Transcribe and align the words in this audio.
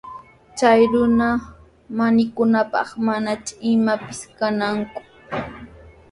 Chay 0.57 0.81
runa 0.91 1.27
mikunanpaq 2.15 2.89
manashi 3.05 3.53
imapis 3.71 4.19
kannaku. 4.37 4.99